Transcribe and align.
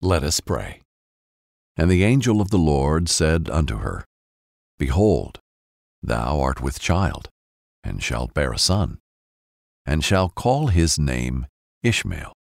Let 0.00 0.22
us 0.22 0.38
pray. 0.40 0.82
And 1.76 1.90
the 1.90 2.04
angel 2.04 2.40
of 2.40 2.50
the 2.50 2.58
Lord 2.58 3.08
said 3.08 3.50
unto 3.50 3.78
her, 3.78 4.04
Behold, 4.78 5.40
thou 6.02 6.40
art 6.40 6.62
with 6.62 6.78
child, 6.78 7.28
and 7.82 8.02
shalt 8.02 8.32
bear 8.32 8.52
a 8.52 8.58
son, 8.58 8.98
and 9.84 10.04
shalt 10.04 10.36
call 10.36 10.68
his 10.68 10.98
name 10.98 11.46
Ishmael, 11.82 12.32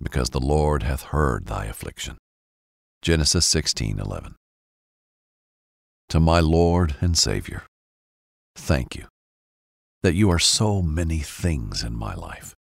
because 0.00 0.30
the 0.30 0.40
Lord 0.40 0.82
hath 0.82 1.04
heard 1.04 1.46
thy 1.46 1.64
affliction. 1.64 2.18
Genesis 3.00 3.46
16:11. 3.46 4.34
To 6.10 6.20
my 6.20 6.40
Lord 6.40 6.96
and 7.00 7.16
Savior, 7.16 7.66
thank 8.54 8.94
you 8.96 9.06
that 10.02 10.14
you 10.14 10.30
are 10.30 10.38
so 10.38 10.82
many 10.82 11.20
things 11.20 11.82
in 11.82 11.96
my 11.96 12.14
life. 12.14 12.54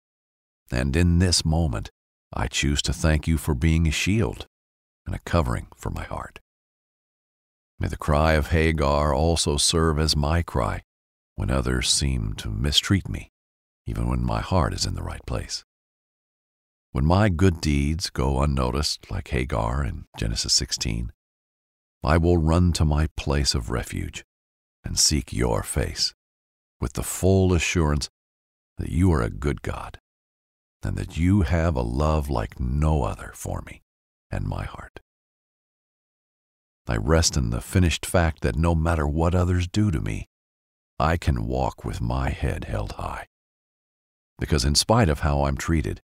And 0.71 0.97
in 0.97 1.19
this 1.19 1.45
moment, 1.45 1.91
I 2.35 2.47
choose 2.47 2.81
to 2.83 2.93
thank 2.93 3.29
you 3.29 3.37
for 3.37 3.55
being 3.55 3.87
a 3.87 3.91
shield 3.91 4.47
and 5.07 5.15
a 5.15 5.21
covering 5.21 5.67
for 5.77 5.91
my 5.91 6.05
heart. 6.05 6.41
May 7.79 7.89
the 7.89 7.97
cry 7.97 8.33
of 8.35 8.49
Hagar 8.49 9.15
also 9.15 9.57
serve 9.57 9.99
as 9.99 10.17
my 10.17 10.43
cry 10.43 10.83
when 11.35 11.51
others 11.51 11.91
seem 11.91 12.35
to 12.35 12.49
mistreat 12.49 13.09
me, 13.09 13.31
even 13.87 14.09
when 14.09 14.25
my 14.25 14.41
heart 14.41 14.73
is 14.73 14.87
in 14.87 14.95
the 14.95 15.03
right 15.03 15.25
place. 15.27 15.65
When 16.93 17.05
my 17.05 17.29
good 17.29 17.61
deeds 17.61 18.11
go 18.11 18.41
unnoticed, 18.43 19.11
like 19.11 19.29
Hagar 19.29 19.85
in 19.85 20.05
Genesis 20.19 20.53
16, 20.53 21.11
I 22.05 22.19
will 22.19 22.37
run 22.37 22.73
to 22.75 22.85
my 22.85 23.09
place 23.17 23.55
of 23.55 23.71
refuge 23.71 24.25
and 24.85 24.99
seek 24.99 25.33
your 25.33 25.63
face 25.63 26.15
with 26.81 26.95
the 26.95 27.03
full 27.03 27.55
assurance 27.55 28.09
that 28.79 28.91
you 28.91 29.13
are 29.13 29.23
a 29.23 29.31
good 29.31 29.63
God 29.63 29.99
and 30.85 30.97
that 30.97 31.17
you 31.17 31.43
have 31.43 31.77
a 31.77 31.83
love 31.83 32.29
like 32.29 32.59
no 32.59 33.05
other 33.05 33.33
for 33.35 33.63
me 33.67 33.83
and 34.31 34.47
my 34.47 34.65
heart. 34.65 35.01
I 36.89 36.97
rest 36.97 37.37
in 37.37 37.51
the 37.51 37.61
finished 37.61 38.05
fact 38.05 38.43
that 38.43 38.57
no 38.57 38.75
matter 38.75 39.07
what 39.07 39.35
others 39.35 39.69
do 39.69 39.91
to 39.91 40.01
me, 40.01 40.29
I 40.99 41.17
can 41.17 41.47
walk 41.47 41.85
with 41.85 42.01
my 42.01 42.31
head 42.31 42.65
held 42.65 42.93
high. 42.93 43.27
Because 44.39 44.65
in 44.65 44.75
spite 44.75 45.09
of 45.09 45.21
how 45.21 45.45
I'm 45.45 45.57
treated, 45.57 46.01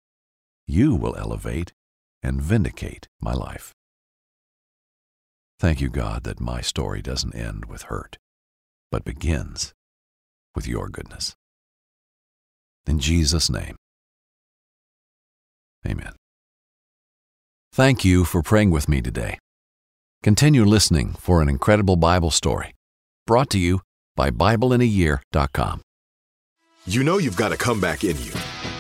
you 0.68 0.96
will 0.96 1.16
elevate 1.16 1.74
and 2.22 2.42
vindicate 2.42 3.08
my 3.22 3.34
life. 3.34 3.74
Thank 5.60 5.80
you, 5.80 5.90
God, 5.90 6.24
that 6.26 6.42
my 6.42 6.60
story 6.60 7.02
doesn't 7.02 7.36
end 7.36 7.66
with 7.66 7.84
hurt, 7.84 8.18
but 8.92 9.06
begins 9.06 9.74
with 10.56 10.68
your 10.68 10.90
goodness. 10.90 11.36
In 12.86 13.00
Jesus' 13.00 13.50
name, 13.50 13.78
amen. 15.88 16.14
Thank 17.72 18.06
you 18.06 18.24
for 18.24 18.42
praying 18.42 18.72
with 18.72 18.88
me 18.88 19.02
today. 19.02 19.38
Continue 20.24 20.66
listening 20.66 21.14
for 21.14 21.42
an 21.42 21.50
incredible 21.50 21.98
Bible 21.98 22.32
story 22.32 22.74
brought 23.26 23.50
to 23.50 23.60
you 23.60 23.82
by 24.16 24.30
BibleInAYear.com. 24.30 25.82
You 26.88 27.04
know 27.04 27.18
you've 27.18 27.36
got 27.36 27.52
a 27.52 27.58
comeback 27.58 28.04
in 28.04 28.16
you. 28.22 28.32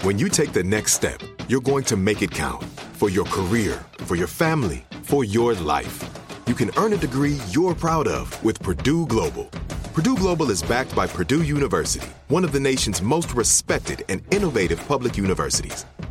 When 0.03 0.19
you 0.19 0.29
take 0.29 0.53
the 0.53 0.63
next 0.63 0.93
step, 0.93 1.19
you're 1.47 1.61
going 1.61 1.83
to 1.85 1.97
make 1.97 2.21
it 2.21 2.31
count 2.31 2.63
for 2.93 3.09
your 3.09 3.25
career, 3.25 3.83
for 3.99 4.15
your 4.15 4.27
family, 4.27 4.85
for 5.01 5.23
your 5.23 5.55
life. 5.55 6.03
You 6.47 6.53
can 6.53 6.69
earn 6.77 6.93
a 6.93 6.97
degree 6.97 7.39
you're 7.49 7.73
proud 7.73 8.07
of 8.07 8.43
with 8.43 8.61
Purdue 8.61 9.07
Global. 9.07 9.45
Purdue 9.93 10.15
Global 10.15 10.51
is 10.51 10.61
backed 10.61 10.95
by 10.95 11.07
Purdue 11.07 11.41
University, 11.41 12.07
one 12.27 12.43
of 12.43 12.51
the 12.51 12.59
nation's 12.59 13.01
most 13.01 13.33
respected 13.33 14.03
and 14.09 14.21
innovative 14.31 14.85
public 14.87 15.17
universities. 15.17 15.85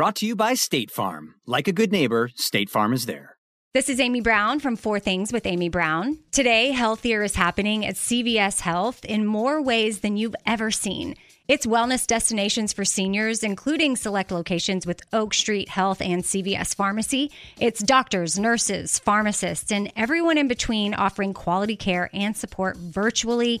Brought 0.00 0.16
to 0.16 0.26
you 0.26 0.34
by 0.34 0.54
State 0.54 0.90
Farm. 0.90 1.34
Like 1.46 1.68
a 1.68 1.72
good 1.72 1.92
neighbor, 1.92 2.30
State 2.34 2.70
Farm 2.70 2.94
is 2.94 3.04
there. 3.04 3.36
This 3.74 3.90
is 3.90 4.00
Amy 4.00 4.22
Brown 4.22 4.58
from 4.58 4.76
Four 4.76 4.98
Things 4.98 5.30
with 5.30 5.44
Amy 5.44 5.68
Brown. 5.68 6.20
Today, 6.32 6.70
Healthier 6.70 7.22
is 7.22 7.34
happening 7.34 7.84
at 7.84 7.96
CVS 7.96 8.60
Health 8.60 9.04
in 9.04 9.26
more 9.26 9.60
ways 9.60 10.00
than 10.00 10.16
you've 10.16 10.36
ever 10.46 10.70
seen. 10.70 11.16
It's 11.48 11.66
wellness 11.66 12.06
destinations 12.06 12.72
for 12.72 12.82
seniors, 12.82 13.42
including 13.42 13.94
select 13.94 14.32
locations 14.32 14.86
with 14.86 15.02
Oak 15.12 15.34
Street 15.34 15.68
Health 15.68 16.00
and 16.00 16.22
CVS 16.22 16.74
Pharmacy. 16.74 17.30
It's 17.58 17.82
doctors, 17.82 18.38
nurses, 18.38 18.98
pharmacists, 18.98 19.70
and 19.70 19.92
everyone 19.96 20.38
in 20.38 20.48
between 20.48 20.94
offering 20.94 21.34
quality 21.34 21.76
care 21.76 22.08
and 22.14 22.34
support 22.34 22.78
virtually 22.78 23.60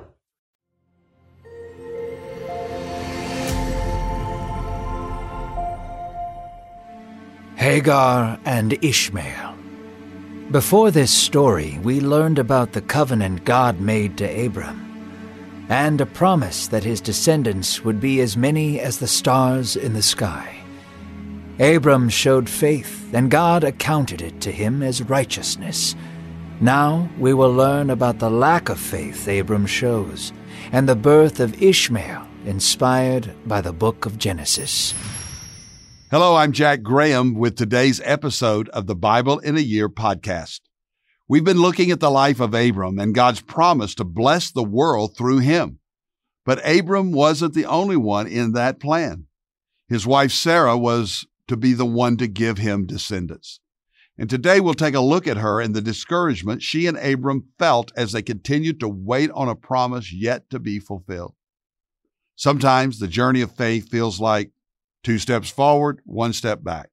Hagar 7.61 8.39
and 8.43 8.75
Ishmael. 8.83 9.55
Before 10.49 10.89
this 10.89 11.13
story, 11.13 11.77
we 11.83 11.99
learned 11.99 12.39
about 12.39 12.71
the 12.71 12.81
covenant 12.81 13.45
God 13.45 13.79
made 13.79 14.17
to 14.17 14.45
Abram, 14.47 15.67
and 15.69 16.01
a 16.01 16.07
promise 16.07 16.65
that 16.69 16.83
his 16.83 16.99
descendants 16.99 17.85
would 17.85 18.01
be 18.01 18.19
as 18.19 18.35
many 18.35 18.79
as 18.79 18.97
the 18.97 19.07
stars 19.07 19.75
in 19.75 19.93
the 19.93 20.01
sky. 20.01 20.57
Abram 21.59 22.09
showed 22.09 22.49
faith, 22.49 23.13
and 23.13 23.29
God 23.29 23.63
accounted 23.63 24.23
it 24.23 24.41
to 24.41 24.51
him 24.51 24.81
as 24.81 25.03
righteousness. 25.03 25.95
Now 26.61 27.07
we 27.19 27.35
will 27.35 27.53
learn 27.53 27.91
about 27.91 28.17
the 28.17 28.31
lack 28.31 28.69
of 28.69 28.79
faith 28.79 29.27
Abram 29.27 29.67
shows, 29.67 30.33
and 30.71 30.89
the 30.89 30.95
birth 30.95 31.39
of 31.39 31.61
Ishmael, 31.61 32.27
inspired 32.43 33.35
by 33.45 33.61
the 33.61 33.71
book 33.71 34.07
of 34.07 34.17
Genesis. 34.17 34.95
Hello, 36.11 36.35
I'm 36.35 36.51
Jack 36.51 36.81
Graham 36.81 37.35
with 37.35 37.55
today's 37.55 38.01
episode 38.03 38.67
of 38.73 38.85
the 38.85 38.97
Bible 38.97 39.39
in 39.39 39.55
a 39.55 39.61
Year 39.61 39.87
podcast. 39.87 40.59
We've 41.29 41.45
been 41.45 41.61
looking 41.61 41.89
at 41.89 42.01
the 42.01 42.11
life 42.11 42.41
of 42.41 42.53
Abram 42.53 42.99
and 42.99 43.15
God's 43.15 43.39
promise 43.39 43.95
to 43.95 44.03
bless 44.03 44.51
the 44.51 44.61
world 44.61 45.15
through 45.15 45.37
him. 45.37 45.79
But 46.45 46.59
Abram 46.69 47.13
wasn't 47.13 47.53
the 47.53 47.63
only 47.63 47.95
one 47.95 48.27
in 48.27 48.51
that 48.51 48.81
plan. 48.81 49.27
His 49.87 50.05
wife 50.05 50.33
Sarah 50.33 50.77
was 50.77 51.25
to 51.47 51.55
be 51.55 51.71
the 51.71 51.85
one 51.85 52.17
to 52.17 52.27
give 52.27 52.57
him 52.57 52.85
descendants. 52.85 53.61
And 54.17 54.29
today 54.29 54.59
we'll 54.59 54.73
take 54.73 54.95
a 54.95 54.99
look 54.99 55.27
at 55.27 55.37
her 55.37 55.61
and 55.61 55.73
the 55.73 55.79
discouragement 55.79 56.61
she 56.61 56.87
and 56.87 56.97
Abram 56.97 57.45
felt 57.57 57.93
as 57.95 58.11
they 58.11 58.21
continued 58.21 58.81
to 58.81 58.89
wait 58.89 59.31
on 59.31 59.47
a 59.47 59.55
promise 59.55 60.11
yet 60.11 60.49
to 60.49 60.59
be 60.59 60.77
fulfilled. 60.77 61.35
Sometimes 62.35 62.99
the 62.99 63.07
journey 63.07 63.39
of 63.39 63.55
faith 63.55 63.87
feels 63.87 64.19
like 64.19 64.51
Two 65.03 65.17
steps 65.17 65.49
forward, 65.49 66.01
one 66.05 66.33
step 66.33 66.63
back. 66.63 66.89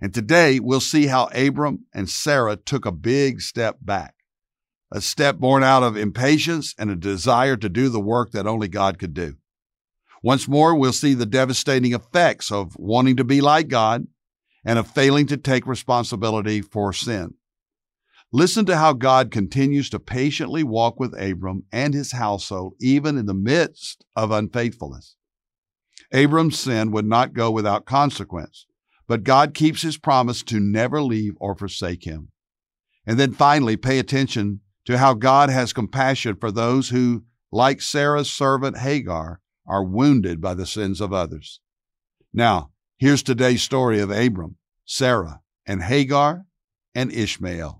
And 0.00 0.12
today 0.12 0.58
we'll 0.58 0.80
see 0.80 1.06
how 1.06 1.28
Abram 1.34 1.86
and 1.94 2.08
Sarah 2.08 2.56
took 2.56 2.86
a 2.86 2.92
big 2.92 3.40
step 3.40 3.78
back, 3.82 4.14
a 4.90 5.00
step 5.00 5.36
born 5.36 5.62
out 5.62 5.82
of 5.82 5.96
impatience 5.96 6.74
and 6.78 6.90
a 6.90 6.96
desire 6.96 7.56
to 7.56 7.68
do 7.68 7.88
the 7.88 8.00
work 8.00 8.32
that 8.32 8.46
only 8.46 8.68
God 8.68 8.98
could 8.98 9.14
do. 9.14 9.36
Once 10.22 10.48
more, 10.48 10.74
we'll 10.74 10.92
see 10.92 11.14
the 11.14 11.26
devastating 11.26 11.94
effects 11.94 12.50
of 12.50 12.76
wanting 12.76 13.16
to 13.16 13.24
be 13.24 13.40
like 13.40 13.68
God 13.68 14.06
and 14.64 14.78
of 14.78 14.90
failing 14.90 15.26
to 15.26 15.36
take 15.36 15.66
responsibility 15.66 16.60
for 16.60 16.92
sin. 16.92 17.34
Listen 18.32 18.64
to 18.66 18.76
how 18.76 18.92
God 18.92 19.30
continues 19.30 19.90
to 19.90 19.98
patiently 19.98 20.62
walk 20.62 21.00
with 21.00 21.20
Abram 21.20 21.64
and 21.72 21.94
his 21.94 22.12
household, 22.12 22.74
even 22.80 23.18
in 23.18 23.26
the 23.26 23.34
midst 23.34 24.04
of 24.14 24.30
unfaithfulness. 24.30 25.16
Abram's 26.12 26.58
sin 26.58 26.90
would 26.90 27.06
not 27.06 27.32
go 27.32 27.50
without 27.50 27.86
consequence, 27.86 28.66
but 29.06 29.24
God 29.24 29.54
keeps 29.54 29.82
his 29.82 29.96
promise 29.96 30.42
to 30.44 30.60
never 30.60 31.02
leave 31.02 31.34
or 31.40 31.54
forsake 31.54 32.04
him. 32.04 32.30
And 33.06 33.18
then 33.18 33.32
finally, 33.32 33.76
pay 33.76 33.98
attention 33.98 34.60
to 34.86 34.98
how 34.98 35.14
God 35.14 35.50
has 35.50 35.72
compassion 35.72 36.36
for 36.36 36.50
those 36.50 36.90
who, 36.90 37.24
like 37.52 37.80
Sarah's 37.80 38.30
servant 38.30 38.78
Hagar, 38.78 39.40
are 39.66 39.84
wounded 39.84 40.40
by 40.40 40.54
the 40.54 40.66
sins 40.66 41.00
of 41.00 41.12
others. 41.12 41.60
Now, 42.32 42.70
here's 42.98 43.22
today's 43.22 43.62
story 43.62 44.00
of 44.00 44.10
Abram, 44.10 44.56
Sarah, 44.84 45.40
and 45.66 45.82
Hagar 45.82 46.46
and 46.94 47.12
Ishmael. 47.12 47.79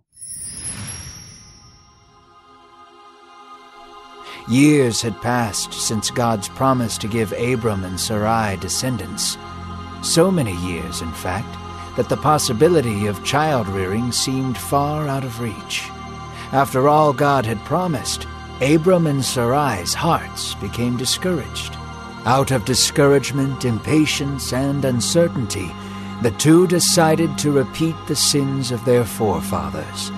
Years 4.50 5.00
had 5.00 5.23
passed 5.23 5.73
since 5.73 6.11
God's 6.11 6.49
promise 6.49 6.99
to 6.99 7.06
give 7.06 7.32
Abram 7.32 7.85
and 7.85 8.00
Sarai 8.00 8.56
descendants. 8.56 9.38
So 10.02 10.29
many 10.29 10.56
years, 10.56 11.02
in 11.02 11.12
fact, 11.12 11.56
that 11.97 12.08
the 12.08 12.17
possibility 12.17 13.06
of 13.06 13.23
child 13.23 13.69
rearing 13.69 14.11
seemed 14.11 14.58
far 14.58 15.06
out 15.06 15.23
of 15.23 15.38
reach. 15.38 15.88
After 16.50 16.88
all 16.88 17.12
God 17.12 17.47
had 17.47 17.64
promised, 17.64 18.26
Abram 18.61 19.06
and 19.06 19.25
Sarai's 19.25 19.94
hearts 19.94 20.56
became 20.56 20.97
discouraged. 20.97 21.76
Out 22.25 22.50
of 22.50 22.64
discouragement, 22.64 23.64
impatience, 23.64 24.52
and 24.52 24.85
uncertainty, 24.85 25.70
the 26.23 26.32
two 26.32 26.67
decided 26.67 27.38
to 27.38 27.52
repeat 27.52 27.94
the 28.08 28.17
sins 28.17 28.73
of 28.73 28.85
their 28.85 29.05
forefathers. 29.05 30.11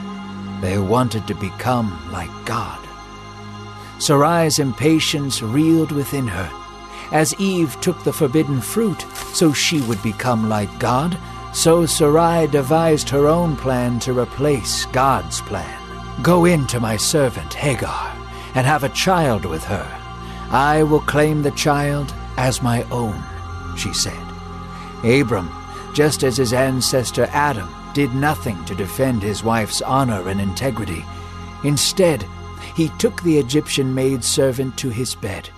They 0.62 0.78
wanted 0.78 1.26
to 1.26 1.34
become 1.34 2.10
like 2.10 2.30
God. 2.46 2.81
Sarai's 4.02 4.58
impatience 4.58 5.42
reeled 5.42 5.92
within 5.92 6.26
her. 6.26 6.50
As 7.12 7.38
Eve 7.38 7.80
took 7.80 8.02
the 8.02 8.12
forbidden 8.12 8.60
fruit 8.60 9.06
so 9.32 9.52
she 9.52 9.80
would 9.82 10.02
become 10.02 10.48
like 10.48 10.76
God, 10.80 11.16
so 11.52 11.86
Sarai 11.86 12.48
devised 12.48 13.08
her 13.10 13.28
own 13.28 13.56
plan 13.56 14.00
to 14.00 14.18
replace 14.18 14.86
God's 14.86 15.40
plan. 15.42 15.78
Go 16.20 16.46
in 16.46 16.66
to 16.66 16.80
my 16.80 16.96
servant 16.96 17.54
Hagar 17.54 18.16
and 18.56 18.66
have 18.66 18.82
a 18.82 18.88
child 18.88 19.44
with 19.44 19.62
her. 19.64 19.86
I 20.50 20.82
will 20.82 21.00
claim 21.02 21.42
the 21.42 21.52
child 21.52 22.12
as 22.36 22.60
my 22.60 22.82
own, 22.90 23.22
she 23.76 23.92
said. 23.94 24.26
Abram, 25.04 25.48
just 25.94 26.24
as 26.24 26.38
his 26.38 26.52
ancestor 26.52 27.28
Adam, 27.30 27.72
did 27.94 28.14
nothing 28.14 28.64
to 28.64 28.74
defend 28.74 29.22
his 29.22 29.44
wife's 29.44 29.80
honor 29.80 30.28
and 30.28 30.40
integrity. 30.40 31.04
Instead, 31.62 32.26
he 32.76 32.88
took 32.98 33.22
the 33.22 33.38
Egyptian 33.38 33.94
maid 33.94 34.24
servant 34.24 34.76
to 34.78 34.90
his 34.90 35.14
bed, 35.14 35.48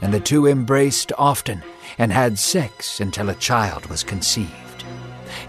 and 0.00 0.12
the 0.12 0.20
two 0.20 0.46
embraced 0.46 1.12
often 1.18 1.62
and 1.98 2.12
had 2.12 2.38
sex 2.38 3.00
until 3.00 3.30
a 3.30 3.34
child 3.34 3.86
was 3.86 4.02
conceived. 4.02 4.84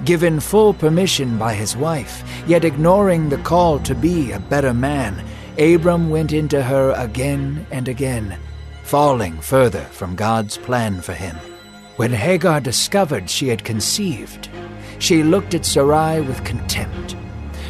Given 0.05 0.39
full 0.39 0.73
permission 0.73 1.37
by 1.37 1.53
his 1.53 1.75
wife, 1.75 2.23
yet 2.47 2.65
ignoring 2.65 3.29
the 3.29 3.37
call 3.37 3.79
to 3.79 3.95
be 3.95 4.31
a 4.31 4.39
better 4.39 4.73
man, 4.73 5.23
Abram 5.57 6.09
went 6.09 6.33
into 6.33 6.63
her 6.63 6.91
again 6.97 7.65
and 7.71 7.87
again, 7.87 8.37
falling 8.83 9.39
further 9.39 9.83
from 9.91 10.15
God's 10.15 10.57
plan 10.57 11.01
for 11.01 11.13
him. 11.13 11.35
When 11.95 12.11
Hagar 12.11 12.59
discovered 12.59 13.29
she 13.29 13.47
had 13.47 13.63
conceived, 13.63 14.49
she 14.99 15.21
looked 15.21 15.53
at 15.53 15.65
Sarai 15.65 16.21
with 16.21 16.43
contempt. 16.43 17.15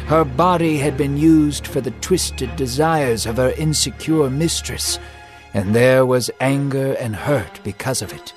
Her 0.06 0.24
body 0.24 0.76
had 0.76 0.98
been 0.98 1.16
used 1.16 1.66
for 1.66 1.80
the 1.80 1.90
twisted 2.02 2.54
desires 2.56 3.24
of 3.24 3.38
her 3.38 3.52
insecure 3.52 4.28
mistress, 4.28 4.98
and 5.54 5.74
there 5.74 6.04
was 6.04 6.30
anger 6.40 6.92
and 6.94 7.16
hurt 7.16 7.60
because 7.64 8.02
of 8.02 8.12
it. 8.12 8.34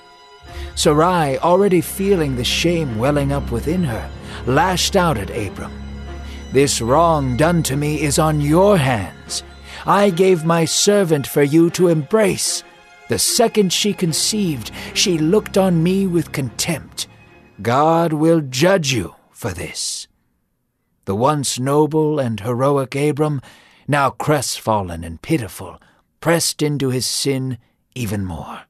Sarai, 0.75 1.37
already 1.39 1.81
feeling 1.81 2.35
the 2.35 2.43
shame 2.43 2.97
welling 2.97 3.33
up 3.33 3.51
within 3.51 3.83
her, 3.83 4.09
lashed 4.45 4.95
out 4.95 5.17
at 5.17 5.29
Abram. 5.29 5.73
This 6.53 6.79
wrong 6.79 7.35
done 7.35 7.63
to 7.63 7.75
me 7.75 8.01
is 8.01 8.17
on 8.17 8.39
your 8.39 8.77
hands. 8.77 9.43
I 9.85 10.09
gave 10.09 10.45
my 10.45 10.63
servant 10.63 11.27
for 11.27 11.43
you 11.43 11.69
to 11.71 11.89
embrace. 11.89 12.63
The 13.09 13.19
second 13.19 13.73
she 13.73 13.93
conceived, 13.93 14.71
she 14.93 15.17
looked 15.17 15.57
on 15.57 15.83
me 15.83 16.07
with 16.07 16.31
contempt. 16.31 17.07
God 17.61 18.13
will 18.13 18.39
judge 18.41 18.93
you 18.93 19.15
for 19.31 19.51
this. 19.51 20.06
The 21.07 21.15
once 21.15 21.57
noble 21.57 22.19
and 22.19 22.37
heroic 22.41 22.93
Abram, 22.93 23.41
now 23.87 24.09
crestfallen 24.09 25.05
and 25.05 25.21
pitiful, 25.21 25.81
pressed 26.19 26.61
into 26.61 26.89
his 26.89 27.05
sin 27.05 27.59
even 27.95 28.25
more. 28.25 28.63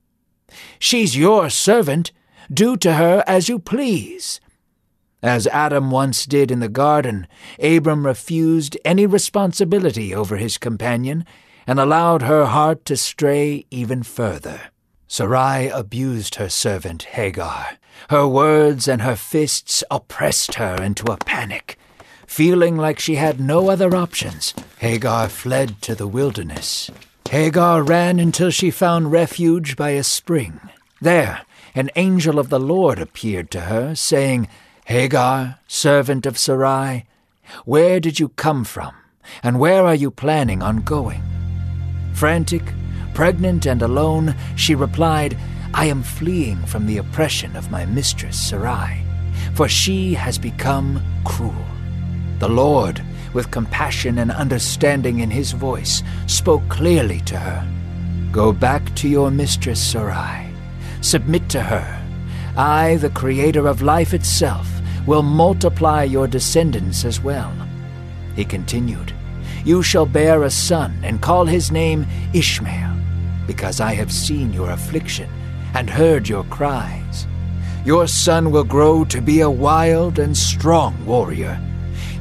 She's 0.77 1.17
your 1.17 1.49
servant. 1.49 2.11
Do 2.53 2.77
to 2.77 2.93
her 2.93 3.23
as 3.25 3.49
you 3.49 3.57
please. 3.57 4.39
As 5.23 5.47
Adam 5.47 5.89
once 5.89 6.27
did 6.27 6.51
in 6.51 6.59
the 6.59 6.69
garden, 6.69 7.25
Abram 7.59 8.05
refused 8.05 8.77
any 8.85 9.07
responsibility 9.07 10.13
over 10.13 10.37
his 10.37 10.59
companion 10.59 11.25
and 11.65 11.79
allowed 11.79 12.21
her 12.21 12.45
heart 12.45 12.85
to 12.85 12.97
stray 12.97 13.65
even 13.71 14.03
further. 14.03 14.61
Sarai 15.07 15.69
abused 15.69 16.35
her 16.35 16.49
servant 16.49 17.01
Hagar. 17.17 17.79
Her 18.11 18.27
words 18.27 18.87
and 18.87 19.01
her 19.01 19.15
fists 19.15 19.83
oppressed 19.89 20.53
her 20.53 20.75
into 20.75 21.11
a 21.11 21.17
panic. 21.17 21.79
Feeling 22.27 22.77
like 22.77 22.99
she 22.99 23.15
had 23.15 23.39
no 23.39 23.69
other 23.69 23.95
options, 23.95 24.53
Hagar 24.77 25.27
fled 25.27 25.81
to 25.81 25.95
the 25.95 26.07
wilderness. 26.07 26.91
Hagar 27.29 27.81
ran 27.81 28.19
until 28.19 28.51
she 28.51 28.69
found 28.69 29.11
refuge 29.11 29.75
by 29.75 29.91
a 29.91 30.03
spring. 30.03 30.59
There, 31.01 31.41
an 31.73 31.89
angel 31.95 32.37
of 32.37 32.49
the 32.49 32.59
Lord 32.59 32.99
appeared 32.99 33.49
to 33.51 33.61
her, 33.61 33.95
saying, 33.95 34.47
Hagar, 34.85 35.59
servant 35.67 36.25
of 36.25 36.37
Sarai, 36.37 37.05
where 37.65 37.99
did 37.99 38.19
you 38.19 38.29
come 38.29 38.63
from, 38.63 38.93
and 39.41 39.59
where 39.59 39.83
are 39.85 39.95
you 39.95 40.11
planning 40.11 40.61
on 40.61 40.81
going? 40.81 41.23
Frantic, 42.13 42.63
pregnant, 43.13 43.65
and 43.65 43.81
alone, 43.81 44.35
she 44.55 44.75
replied, 44.75 45.37
I 45.73 45.85
am 45.85 46.03
fleeing 46.03 46.65
from 46.65 46.85
the 46.85 46.97
oppression 46.97 47.55
of 47.55 47.71
my 47.71 47.85
mistress 47.85 48.39
Sarai, 48.39 49.03
for 49.53 49.67
she 49.67 50.13
has 50.13 50.37
become 50.37 51.01
cruel. 51.23 51.65
The 52.39 52.49
Lord, 52.49 53.01
with 53.33 53.51
compassion 53.51 54.19
and 54.19 54.31
understanding 54.31 55.19
in 55.19 55.31
his 55.31 55.51
voice, 55.51 56.03
spoke 56.27 56.67
clearly 56.69 57.21
to 57.21 57.37
her 57.37 57.67
Go 58.31 58.51
back 58.51 58.93
to 58.95 59.07
your 59.07 59.31
mistress 59.31 59.81
Sarai. 59.81 60.51
Submit 61.01 61.49
to 61.49 61.61
her. 61.61 62.03
I, 62.55 62.97
the 62.97 63.09
creator 63.09 63.67
of 63.67 63.81
life 63.81 64.13
itself, 64.13 64.67
will 65.07 65.23
multiply 65.23 66.03
your 66.03 66.27
descendants 66.27 67.05
as 67.05 67.21
well. 67.21 67.51
He 68.35 68.45
continued, 68.45 69.13
You 69.65 69.81
shall 69.81 70.05
bear 70.05 70.43
a 70.43 70.51
son, 70.51 70.99
and 71.03 71.21
call 71.21 71.45
his 71.45 71.71
name 71.71 72.05
Ishmael, 72.33 72.93
because 73.47 73.79
I 73.79 73.93
have 73.93 74.11
seen 74.11 74.53
your 74.53 74.69
affliction 74.69 75.29
and 75.73 75.89
heard 75.89 76.27
your 76.27 76.43
cries. 76.45 77.25
Your 77.85 78.07
son 78.07 78.51
will 78.51 78.65
grow 78.65 79.05
to 79.05 79.21
be 79.21 79.39
a 79.39 79.49
wild 79.49 80.19
and 80.19 80.37
strong 80.37 81.05
warrior. 81.05 81.59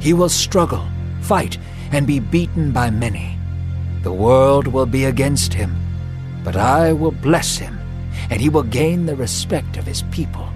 He 0.07 0.13
will 0.13 0.29
struggle, 0.29 0.87
fight, 1.19 1.57
and 1.91 2.07
be 2.07 2.21
beaten 2.21 2.71
by 2.71 2.89
many. 2.89 3.37
The 4.03 4.13
world 4.13 4.65
will 4.65 4.85
be 4.85 5.03
against 5.03 5.53
him, 5.53 5.75
but 6.45 6.55
I 6.55 6.93
will 6.93 7.11
bless 7.11 7.57
him, 7.57 7.77
and 8.29 8.39
he 8.39 8.47
will 8.47 8.63
gain 8.63 9.05
the 9.05 9.17
respect 9.17 9.75
of 9.75 9.85
his 9.85 10.03
people 10.03 10.47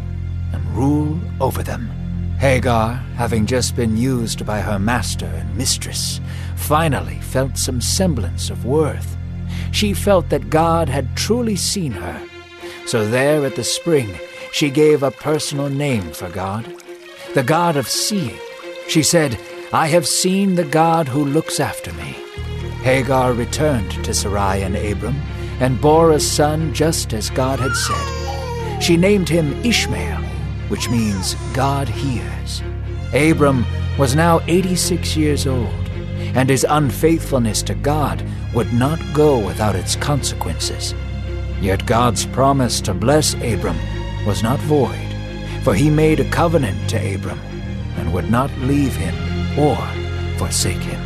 and 0.53 0.65
rule 0.74 1.20
over 1.41 1.63
them. 1.63 1.89
Hagar, 2.39 2.93
having 3.17 3.46
just 3.46 3.75
been 3.75 3.98
used 3.98 4.46
by 4.46 4.62
her 4.62 4.79
master 4.79 5.25
and 5.25 5.58
mistress, 5.58 6.22
finally 6.55 7.20
felt 7.20 7.58
some 7.58 7.81
semblance 7.81 8.50
of 8.50 8.63
worth. 8.63 9.17
She 9.74 9.93
felt 9.93 10.29
that 10.29 10.50
God 10.50 10.88
had 10.88 11.17
truly 11.17 11.58
seen 11.58 11.91
her. 11.91 12.25
So 12.86 13.05
there 13.05 13.46
at 13.46 13.58
the 13.58 13.65
spring, 13.65 14.17
she 14.53 14.70
gave 14.70 15.03
a 15.03 15.12
personal 15.12 15.67
name 15.67 16.13
for 16.13 16.29
God, 16.29 16.74
the 17.34 17.43
God 17.43 17.75
of 17.75 17.89
seeing. 17.89 18.39
She 18.92 19.04
said, 19.04 19.40
I 19.72 19.88
have 19.88 20.06
seen 20.06 20.56
the 20.56 20.66
God 20.66 21.08
who 21.08 21.24
looks 21.24 21.62
after 21.62 21.94
me. 21.94 22.18
Hagar 22.84 23.32
returned 23.32 23.90
to 24.04 24.14
Sarai 24.14 24.64
and 24.64 24.76
Abram 24.76 25.16
and 25.62 25.80
bore 25.80 26.12
a 26.12 26.20
son 26.20 26.74
just 26.74 27.14
as 27.14 27.30
God 27.30 27.62
had 27.62 27.74
said. 27.74 28.84
She 28.84 28.98
named 28.98 29.30
him 29.30 29.54
Ishmael, 29.64 30.22
which 30.68 30.90
means 30.90 31.36
God 31.54 31.88
hears. 31.88 32.62
Abram 33.14 33.66
was 33.98 34.14
now 34.14 34.42
86 34.48 35.16
years 35.16 35.48
old, 35.48 35.88
and 36.36 36.50
his 36.50 36.66
unfaithfulness 36.68 37.64
to 37.64 37.76
God 37.76 38.22
would 38.54 38.74
not 38.74 39.00
go 39.14 39.40
without 39.40 39.78
its 39.78 39.96
consequences. 39.96 40.94
Yet 41.62 41.86
God's 41.86 42.26
promise 42.26 42.82
to 42.82 42.94
bless 42.94 43.36
Abram 43.36 43.78
was 44.28 44.44
not 44.44 44.60
void, 44.60 45.16
for 45.64 45.74
he 45.74 45.90
made 45.90 46.20
a 46.20 46.30
covenant 46.30 46.90
to 46.90 47.16
Abram 47.16 47.40
would 48.12 48.30
not 48.30 48.51
leave 48.60 48.96
him 48.96 49.15
or 49.60 49.77
forsake 50.38 50.77
him. 50.77 51.01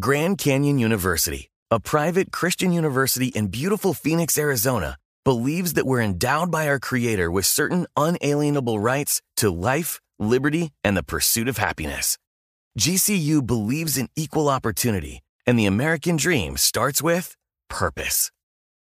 Grand 0.00 0.38
Canyon 0.38 0.78
University, 0.78 1.48
a 1.70 1.80
private 1.80 2.32
Christian 2.32 2.72
university 2.72 3.28
in 3.28 3.46
beautiful 3.46 3.94
Phoenix, 3.94 4.36
Arizona, 4.36 4.96
believes 5.24 5.74
that 5.74 5.86
we're 5.86 6.02
endowed 6.02 6.50
by 6.50 6.68
our 6.68 6.78
Creator 6.78 7.30
with 7.30 7.46
certain 7.46 7.86
unalienable 7.96 8.78
rights 8.78 9.22
to 9.38 9.50
life, 9.50 10.00
liberty, 10.18 10.72
and 10.82 10.96
the 10.96 11.02
pursuit 11.02 11.48
of 11.48 11.56
happiness. 11.56 12.18
GCU 12.78 13.46
believes 13.46 13.96
in 13.96 14.08
equal 14.16 14.48
opportunity, 14.48 15.22
and 15.46 15.58
the 15.58 15.66
American 15.66 16.16
dream 16.16 16.56
starts 16.56 17.00
with 17.00 17.36
purpose. 17.70 18.30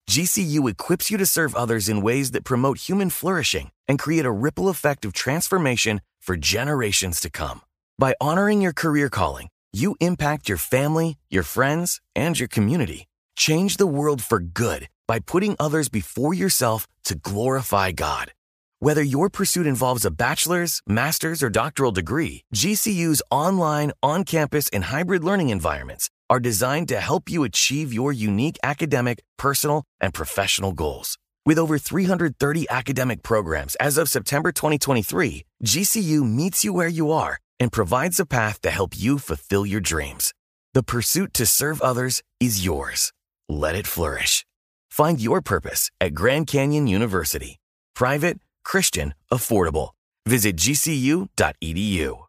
GCU 0.09 0.71
equips 0.71 1.11
you 1.11 1.19
to 1.19 1.25
serve 1.27 1.53
others 1.53 1.87
in 1.87 2.01
ways 2.01 2.31
that 2.31 2.43
promote 2.43 2.79
human 2.79 3.11
flourishing 3.11 3.69
and 3.87 3.99
create 3.99 4.25
a 4.25 4.31
ripple 4.31 4.67
effect 4.67 5.05
of 5.05 5.13
transformation 5.13 6.01
for 6.19 6.35
generations 6.35 7.19
to 7.19 7.29
come. 7.29 7.61
By 7.99 8.15
honoring 8.19 8.59
your 8.59 8.73
career 8.73 9.11
calling, 9.11 9.49
you 9.71 9.95
impact 9.99 10.49
your 10.49 10.57
family, 10.57 11.17
your 11.29 11.43
friends, 11.43 12.01
and 12.15 12.39
your 12.39 12.47
community. 12.47 13.07
Change 13.35 13.77
the 13.77 13.85
world 13.85 14.23
for 14.23 14.39
good 14.39 14.89
by 15.07 15.19
putting 15.19 15.55
others 15.59 15.89
before 15.89 16.33
yourself 16.33 16.87
to 17.03 17.13
glorify 17.13 17.91
God. 17.91 18.33
Whether 18.79 19.03
your 19.03 19.29
pursuit 19.29 19.67
involves 19.67 20.05
a 20.05 20.11
bachelor's, 20.25 20.81
master's, 20.87 21.43
or 21.43 21.51
doctoral 21.51 21.91
degree, 21.91 22.41
GCU's 22.55 23.21
online, 23.29 23.91
on 24.01 24.23
campus, 24.23 24.69
and 24.69 24.85
hybrid 24.85 25.23
learning 25.23 25.49
environments 25.49 26.09
are 26.29 26.39
designed 26.39 26.87
to 26.89 26.99
help 26.99 27.29
you 27.29 27.43
achieve 27.43 27.93
your 27.93 28.11
unique 28.13 28.57
academic, 28.63 29.23
personal, 29.37 29.83
and 29.99 30.13
professional 30.13 30.71
goals. 30.71 31.17
With 31.45 31.57
over 31.57 31.77
330 31.77 32.67
academic 32.69 33.23
programs 33.23 33.75
as 33.75 33.97
of 33.97 34.09
September 34.09 34.51
2023, 34.51 35.45
GCU 35.65 36.23
meets 36.23 36.63
you 36.63 36.73
where 36.73 36.87
you 36.87 37.11
are 37.11 37.39
and 37.59 37.71
provides 37.71 38.19
a 38.19 38.25
path 38.25 38.61
to 38.61 38.71
help 38.71 38.93
you 38.95 39.17
fulfill 39.17 39.65
your 39.65 39.81
dreams. 39.81 40.33
The 40.73 40.83
pursuit 40.83 41.33
to 41.33 41.45
serve 41.45 41.81
others 41.81 42.21
is 42.39 42.63
yours. 42.63 43.11
Let 43.47 43.75
it 43.75 43.87
flourish. 43.87 44.45
Find 44.89 45.19
your 45.19 45.41
purpose 45.41 45.89
at 45.99 46.13
Grand 46.13 46.47
Canyon 46.47 46.87
University. 46.87 47.57
Private, 47.95 48.39
Christian, 48.63 49.13
affordable. 49.31 49.89
Visit 50.25 50.55
gcu.edu. 50.55 52.28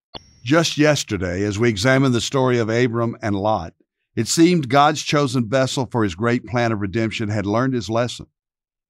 Just 0.43 0.75
yesterday, 0.75 1.43
as 1.43 1.59
we 1.59 1.69
examined 1.69 2.15
the 2.15 2.21
story 2.21 2.57
of 2.57 2.67
Abram 2.67 3.15
and 3.21 3.35
Lot, 3.35 3.75
it 4.15 4.27
seemed 4.27 4.69
God's 4.69 5.03
chosen 5.03 5.47
vessel 5.47 5.85
for 5.85 6.03
his 6.03 6.15
great 6.15 6.45
plan 6.45 6.71
of 6.71 6.81
redemption 6.81 7.29
had 7.29 7.45
learned 7.45 7.75
his 7.75 7.91
lesson. 7.91 8.25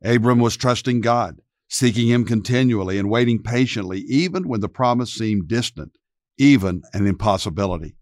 Abram 0.01 0.39
was 0.39 0.55
trusting 0.55 1.01
God, 1.01 1.41
seeking 1.67 2.07
him 2.07 2.23
continually 2.23 2.97
and 2.97 3.09
waiting 3.09 3.43
patiently, 3.43 3.99
even 4.07 4.47
when 4.47 4.61
the 4.61 4.69
promise 4.69 5.13
seemed 5.13 5.49
distant, 5.49 5.97
even 6.37 6.83
an 6.93 7.05
impossibility. 7.05 7.97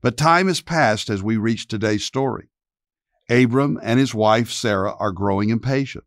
But 0.00 0.16
time 0.16 0.46
has 0.46 0.60
passed 0.60 1.10
as 1.10 1.22
we 1.22 1.36
reach 1.36 1.66
today's 1.66 2.04
story. 2.04 2.48
Abram 3.28 3.78
and 3.82 3.98
his 3.98 4.14
wife 4.14 4.50
Sarah 4.52 4.94
are 5.00 5.12
growing 5.12 5.50
impatient. 5.50 6.04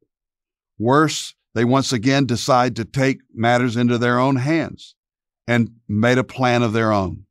Worse, 0.79 1.35
they 1.53 1.65
once 1.65 1.91
again 1.91 2.25
decide 2.25 2.77
to 2.77 2.85
take 2.85 3.19
matters 3.33 3.75
into 3.75 3.97
their 3.97 4.19
own 4.19 4.37
hands 4.37 4.95
and 5.47 5.71
made 5.87 6.17
a 6.17 6.23
plan 6.23 6.63
of 6.63 6.73
their 6.73 6.91
own. 6.91 7.25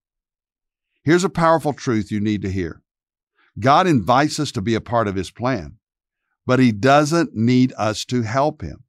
Here's 1.02 1.24
a 1.24 1.28
powerful 1.28 1.72
truth 1.72 2.10
you 2.10 2.20
need 2.20 2.42
to 2.42 2.50
hear 2.50 2.82
God 3.58 3.86
invites 3.86 4.40
us 4.40 4.50
to 4.52 4.62
be 4.62 4.74
a 4.74 4.80
part 4.80 5.06
of 5.06 5.14
his 5.14 5.30
plan, 5.30 5.78
but 6.46 6.58
he 6.58 6.72
doesn't 6.72 7.34
need 7.34 7.72
us 7.76 8.04
to 8.06 8.22
help 8.22 8.62
him. 8.62 8.84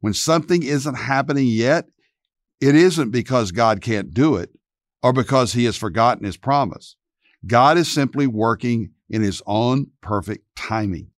When 0.00 0.12
something 0.12 0.62
isn't 0.62 0.94
happening 0.94 1.46
yet, 1.46 1.86
it 2.60 2.74
isn't 2.74 3.10
because 3.10 3.52
God 3.52 3.80
can't 3.80 4.12
do 4.12 4.36
it 4.36 4.50
or 5.02 5.12
because 5.12 5.52
he 5.52 5.64
has 5.64 5.76
forgotten 5.76 6.24
his 6.24 6.36
promise. 6.36 6.96
God 7.46 7.76
is 7.76 7.92
simply 7.92 8.26
working 8.26 8.90
in 9.10 9.22
his 9.22 9.42
own 9.46 9.88
perfect 10.00 10.44
timing. 10.56 11.10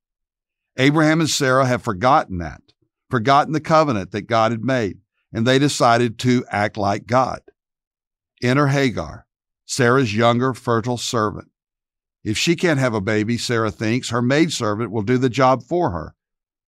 Abraham 0.76 1.20
and 1.20 1.30
Sarah 1.30 1.66
have 1.66 1.82
forgotten 1.82 2.38
that, 2.38 2.60
forgotten 3.10 3.52
the 3.52 3.60
covenant 3.60 4.10
that 4.12 4.22
God 4.22 4.52
had 4.52 4.62
made, 4.62 4.98
and 5.32 5.46
they 5.46 5.58
decided 5.58 6.18
to 6.20 6.44
act 6.50 6.76
like 6.76 7.06
God. 7.06 7.40
Enter 8.42 8.68
Hagar, 8.68 9.26
Sarah's 9.64 10.14
younger, 10.14 10.54
fertile 10.54 10.98
servant. 10.98 11.48
If 12.24 12.36
she 12.36 12.56
can't 12.56 12.80
have 12.80 12.94
a 12.94 13.00
baby, 13.00 13.38
Sarah 13.38 13.70
thinks, 13.70 14.10
her 14.10 14.22
maidservant 14.22 14.90
will 14.90 15.02
do 15.02 15.18
the 15.18 15.30
job 15.30 15.62
for 15.62 15.90
her. 15.90 16.14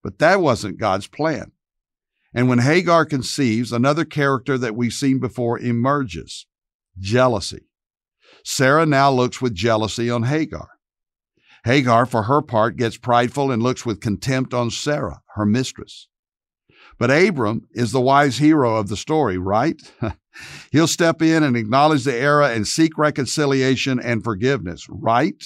But 0.02 0.18
that 0.18 0.40
wasn't 0.40 0.78
God's 0.78 1.08
plan. 1.08 1.52
And 2.32 2.48
when 2.48 2.60
Hagar 2.60 3.04
conceives, 3.04 3.72
another 3.72 4.04
character 4.04 4.56
that 4.58 4.76
we've 4.76 4.92
seen 4.92 5.18
before 5.18 5.58
emerges 5.58 6.46
jealousy. 6.98 7.68
Sarah 8.44 8.86
now 8.86 9.10
looks 9.10 9.40
with 9.40 9.54
jealousy 9.54 10.10
on 10.10 10.24
Hagar. 10.24 10.68
Hagar, 11.64 12.06
for 12.06 12.24
her 12.24 12.40
part, 12.40 12.76
gets 12.76 12.96
prideful 12.96 13.50
and 13.50 13.62
looks 13.62 13.84
with 13.84 14.00
contempt 14.00 14.54
on 14.54 14.70
Sarah, 14.70 15.22
her 15.34 15.44
mistress. 15.44 16.08
But 16.98 17.10
Abram 17.10 17.68
is 17.72 17.92
the 17.92 18.00
wise 18.00 18.38
hero 18.38 18.76
of 18.76 18.88
the 18.88 18.96
story, 18.96 19.38
right? 19.38 19.80
He'll 20.72 20.88
step 20.88 21.22
in 21.22 21.42
and 21.42 21.56
acknowledge 21.56 22.04
the 22.04 22.14
error 22.14 22.42
and 22.42 22.66
seek 22.66 22.98
reconciliation 22.98 24.00
and 24.00 24.22
forgiveness, 24.22 24.86
right? 24.88 25.42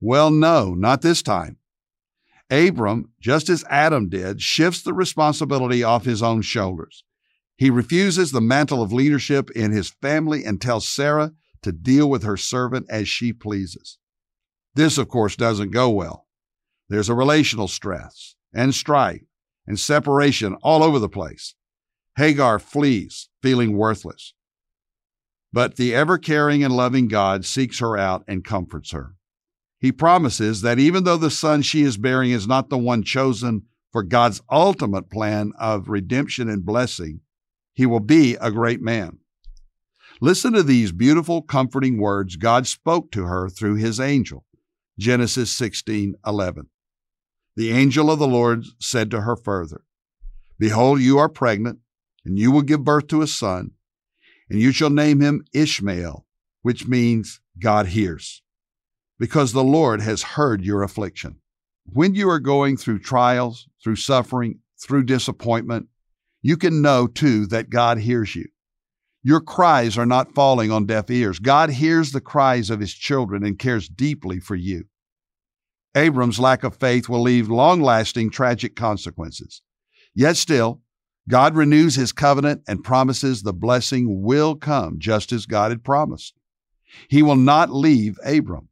Well, 0.00 0.30
no, 0.30 0.74
not 0.74 1.02
this 1.02 1.22
time. 1.22 1.58
Abram, 2.50 3.12
just 3.20 3.48
as 3.48 3.64
Adam 3.68 4.08
did, 4.08 4.40
shifts 4.40 4.82
the 4.82 4.94
responsibility 4.94 5.82
off 5.82 6.04
his 6.04 6.22
own 6.22 6.42
shoulders. 6.42 7.04
He 7.56 7.70
refuses 7.70 8.32
the 8.32 8.40
mantle 8.40 8.82
of 8.82 8.92
leadership 8.92 9.50
in 9.50 9.72
his 9.72 9.90
family 9.90 10.44
and 10.44 10.60
tells 10.60 10.88
Sarah 10.88 11.32
to 11.62 11.72
deal 11.72 12.08
with 12.08 12.22
her 12.22 12.36
servant 12.36 12.86
as 12.88 13.08
she 13.08 13.32
pleases. 13.32 13.98
This, 14.74 14.98
of 14.98 15.08
course, 15.08 15.36
doesn't 15.36 15.70
go 15.70 15.90
well. 15.90 16.26
There's 16.88 17.08
a 17.08 17.14
relational 17.14 17.66
stress 17.66 18.36
and 18.54 18.74
strife 18.74 19.22
and 19.66 19.78
separation 19.78 20.56
all 20.62 20.82
over 20.82 20.98
the 20.98 21.08
place. 21.08 21.54
Hagar 22.16 22.58
flees, 22.58 23.28
feeling 23.42 23.76
worthless. 23.76 24.32
But 25.52 25.76
the 25.76 25.94
ever 25.94 26.18
caring 26.18 26.64
and 26.64 26.76
loving 26.76 27.08
God 27.08 27.44
seeks 27.44 27.78
her 27.80 27.96
out 27.96 28.24
and 28.26 28.44
comforts 28.44 28.92
her. 28.92 29.14
He 29.78 29.92
promises 29.92 30.62
that 30.62 30.78
even 30.78 31.04
though 31.04 31.16
the 31.16 31.30
son 31.30 31.62
she 31.62 31.82
is 31.82 31.96
bearing 31.96 32.30
is 32.30 32.46
not 32.46 32.70
the 32.70 32.78
one 32.78 33.02
chosen 33.02 33.62
for 33.92 34.02
God's 34.02 34.42
ultimate 34.50 35.10
plan 35.10 35.52
of 35.58 35.88
redemption 35.88 36.48
and 36.48 36.64
blessing, 36.64 37.20
he 37.74 37.86
will 37.86 38.00
be 38.00 38.36
a 38.40 38.50
great 38.50 38.80
man. 38.80 39.18
Listen 40.20 40.54
to 40.54 40.62
these 40.62 40.92
beautiful, 40.92 41.42
comforting 41.42 41.98
words 41.98 42.36
God 42.36 42.66
spoke 42.66 43.10
to 43.12 43.24
her 43.24 43.48
through 43.50 43.76
his 43.76 44.00
angel. 44.00 44.44
Genesis 44.98 45.50
16 45.50 46.14
11. 46.26 46.68
The 47.56 47.72
angel 47.72 48.10
of 48.10 48.18
the 48.18 48.28
Lord 48.28 48.64
said 48.78 49.10
to 49.10 49.22
her 49.22 49.34
further, 49.34 49.82
Behold, 50.58 51.00
you 51.00 51.16
are 51.16 51.28
pregnant, 51.28 51.78
and 52.24 52.38
you 52.38 52.52
will 52.52 52.62
give 52.62 52.84
birth 52.84 53.06
to 53.08 53.22
a 53.22 53.26
son, 53.26 53.70
and 54.50 54.60
you 54.60 54.72
shall 54.72 54.90
name 54.90 55.20
him 55.20 55.44
Ishmael, 55.54 56.26
which 56.60 56.86
means 56.86 57.40
God 57.58 57.86
hears, 57.88 58.42
because 59.18 59.52
the 59.52 59.64
Lord 59.64 60.02
has 60.02 60.22
heard 60.22 60.64
your 60.64 60.82
affliction. 60.82 61.40
When 61.86 62.14
you 62.14 62.28
are 62.28 62.40
going 62.40 62.76
through 62.76 62.98
trials, 62.98 63.68
through 63.82 63.96
suffering, 63.96 64.58
through 64.78 65.04
disappointment, 65.04 65.88
you 66.42 66.58
can 66.58 66.82
know 66.82 67.06
too 67.06 67.46
that 67.46 67.70
God 67.70 67.98
hears 67.98 68.36
you. 68.36 68.46
Your 69.22 69.40
cries 69.40 69.96
are 69.96 70.06
not 70.06 70.34
falling 70.34 70.70
on 70.70 70.86
deaf 70.86 71.10
ears. 71.10 71.38
God 71.38 71.70
hears 71.70 72.12
the 72.12 72.20
cries 72.20 72.68
of 72.68 72.80
his 72.80 72.92
children 72.92 73.44
and 73.44 73.58
cares 73.58 73.88
deeply 73.88 74.40
for 74.40 74.54
you. 74.54 74.84
Abram's 75.96 76.38
lack 76.38 76.62
of 76.62 76.76
faith 76.76 77.08
will 77.08 77.22
leave 77.22 77.48
long 77.48 77.80
lasting 77.80 78.30
tragic 78.30 78.76
consequences. 78.76 79.62
Yet 80.14 80.36
still, 80.36 80.82
God 81.28 81.56
renews 81.56 81.96
his 81.96 82.12
covenant 82.12 82.62
and 82.68 82.84
promises 82.84 83.42
the 83.42 83.52
blessing 83.52 84.22
will 84.22 84.54
come 84.54 84.98
just 84.98 85.32
as 85.32 85.46
God 85.46 85.70
had 85.70 85.82
promised. 85.82 86.34
He 87.08 87.22
will 87.22 87.36
not 87.36 87.70
leave 87.70 88.18
Abram. 88.24 88.68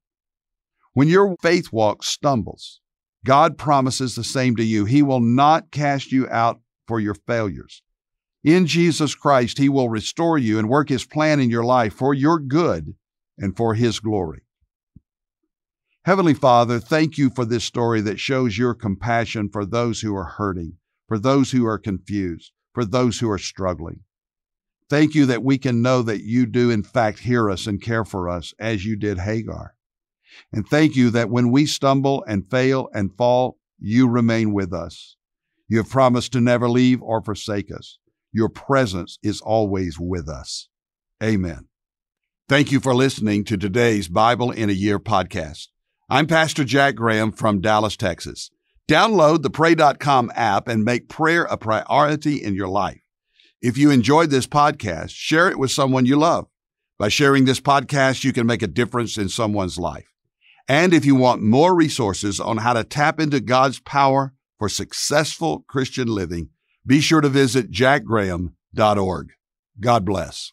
When 0.92 1.08
your 1.08 1.34
faith 1.42 1.72
walk 1.72 2.04
stumbles, 2.04 2.80
God 3.24 3.58
promises 3.58 4.14
the 4.14 4.22
same 4.22 4.54
to 4.56 4.64
you. 4.64 4.84
He 4.84 5.02
will 5.02 5.20
not 5.20 5.70
cast 5.70 6.12
you 6.12 6.28
out 6.28 6.60
for 6.86 7.00
your 7.00 7.14
failures. 7.14 7.82
In 8.44 8.66
Jesus 8.66 9.14
Christ, 9.14 9.58
He 9.58 9.70
will 9.70 9.88
restore 9.88 10.36
you 10.36 10.58
and 10.58 10.68
work 10.68 10.90
His 10.90 11.06
plan 11.06 11.40
in 11.40 11.50
your 11.50 11.64
life 11.64 11.94
for 11.94 12.12
your 12.12 12.38
good 12.38 12.94
and 13.38 13.56
for 13.56 13.74
His 13.74 13.98
glory. 13.98 14.42
Heavenly 16.04 16.34
Father, 16.34 16.80
thank 16.80 17.16
you 17.16 17.30
for 17.30 17.46
this 17.46 17.64
story 17.64 18.02
that 18.02 18.20
shows 18.20 18.58
your 18.58 18.74
compassion 18.74 19.48
for 19.48 19.64
those 19.64 20.02
who 20.02 20.14
are 20.14 20.34
hurting, 20.36 20.74
for 21.08 21.18
those 21.18 21.52
who 21.52 21.64
are 21.64 21.78
confused, 21.78 22.52
for 22.74 22.84
those 22.84 23.20
who 23.20 23.30
are 23.30 23.38
struggling. 23.38 24.00
Thank 24.90 25.14
you 25.14 25.24
that 25.24 25.42
we 25.42 25.56
can 25.56 25.80
know 25.80 26.02
that 26.02 26.22
you 26.22 26.44
do, 26.44 26.70
in 26.70 26.82
fact, 26.82 27.20
hear 27.20 27.48
us 27.48 27.66
and 27.66 27.80
care 27.80 28.04
for 28.04 28.28
us 28.28 28.52
as 28.58 28.84
you 28.84 28.96
did 28.96 29.20
Hagar. 29.20 29.76
And 30.52 30.68
thank 30.68 30.94
you 30.94 31.08
that 31.08 31.30
when 31.30 31.50
we 31.50 31.64
stumble 31.64 32.22
and 32.28 32.50
fail 32.50 32.90
and 32.92 33.16
fall, 33.16 33.56
you 33.78 34.06
remain 34.06 34.52
with 34.52 34.74
us. 34.74 35.16
You 35.68 35.78
have 35.78 35.88
promised 35.88 36.32
to 36.32 36.40
never 36.42 36.68
leave 36.68 37.00
or 37.00 37.22
forsake 37.22 37.72
us. 37.74 37.98
Your 38.30 38.50
presence 38.50 39.18
is 39.22 39.40
always 39.40 39.98
with 39.98 40.28
us. 40.28 40.68
Amen. 41.22 41.68
Thank 42.46 42.70
you 42.72 42.80
for 42.80 42.94
listening 42.94 43.44
to 43.44 43.56
today's 43.56 44.08
Bible 44.08 44.50
in 44.50 44.68
a 44.68 44.74
Year 44.74 44.98
podcast. 44.98 45.68
I'm 46.14 46.28
Pastor 46.28 46.62
Jack 46.62 46.94
Graham 46.94 47.32
from 47.32 47.60
Dallas, 47.60 47.96
Texas. 47.96 48.52
Download 48.88 49.42
the 49.42 49.50
Pray.com 49.50 50.30
app 50.36 50.68
and 50.68 50.84
make 50.84 51.08
prayer 51.08 51.42
a 51.42 51.56
priority 51.56 52.36
in 52.36 52.54
your 52.54 52.68
life. 52.68 53.00
If 53.60 53.76
you 53.76 53.90
enjoyed 53.90 54.30
this 54.30 54.46
podcast, 54.46 55.10
share 55.10 55.50
it 55.50 55.58
with 55.58 55.72
someone 55.72 56.06
you 56.06 56.14
love. 56.14 56.46
By 57.00 57.08
sharing 57.08 57.46
this 57.46 57.58
podcast, 57.58 58.22
you 58.22 58.32
can 58.32 58.46
make 58.46 58.62
a 58.62 58.68
difference 58.68 59.18
in 59.18 59.28
someone's 59.28 59.76
life. 59.76 60.06
And 60.68 60.94
if 60.94 61.04
you 61.04 61.16
want 61.16 61.42
more 61.42 61.74
resources 61.74 62.38
on 62.38 62.58
how 62.58 62.74
to 62.74 62.84
tap 62.84 63.18
into 63.18 63.40
God's 63.40 63.80
power 63.80 64.34
for 64.56 64.68
successful 64.68 65.64
Christian 65.66 66.06
living, 66.06 66.50
be 66.86 67.00
sure 67.00 67.22
to 67.22 67.28
visit 67.28 67.72
jackgraham.org. 67.72 69.32
God 69.80 70.04
bless. 70.04 70.52